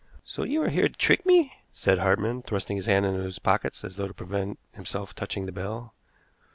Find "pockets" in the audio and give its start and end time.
3.37-3.83